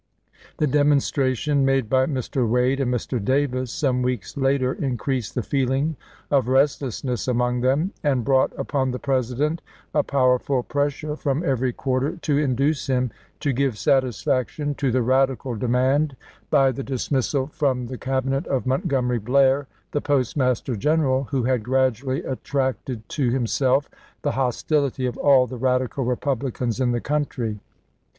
The 0.57 0.65
demonstration 0.65 1.63
made 1.63 1.87
by 1.87 2.07
Mr. 2.07 2.49
Wade 2.49 2.79
and 2.79 2.91
Mr. 2.91 3.23
Davis 3.23 3.71
some 3.71 4.01
weeks 4.01 4.35
later 4.35 4.73
increased 4.73 5.35
the 5.35 5.43
feeling 5.43 5.95
of 6.31 6.47
restlessness 6.47 7.27
among 7.27 7.61
them, 7.61 7.93
and 8.03 8.25
brought 8.25 8.51
upon 8.57 8.89
the 8.89 8.97
President 8.97 9.61
a 9.93 10.01
powerful 10.01 10.63
pressure 10.63 11.15
from 11.15 11.43
every 11.43 11.71
quarter 11.71 12.17
to 12.17 12.35
induce 12.35 12.87
him 12.87 13.11
to 13.41 13.53
give 13.53 13.77
sat 13.77 14.01
isfaction 14.03 14.75
to 14.77 14.89
the 14.91 15.03
radical 15.03 15.53
demand 15.53 16.15
by 16.49 16.71
the 16.71 16.81
dismissal 16.81 17.45
CABINET 17.45 17.59
CHANGES 17.59 17.89
333 17.89 17.91
from 17.91 17.91
the 17.91 17.97
Cabinet 17.99 18.47
of 18.47 18.65
Montgomery 18.65 19.19
Blair, 19.19 19.67
the 19.91 20.01
Post 20.01 20.31
chap. 20.33 20.37
xv. 20.45 20.47
master 20.47 20.75
General, 20.75 21.25
who 21.25 21.43
had 21.43 21.61
gradually 21.61 22.23
attracted 22.23 23.07
to 23.09 23.29
himself 23.29 23.87
the 24.23 24.31
hostility 24.31 25.05
of 25.05 25.15
all 25.19 25.45
the 25.45 25.57
radical 25.59 26.03
Republicans 26.05 26.79
in 26.79 26.91
the 26.91 27.01
country. 27.01 27.59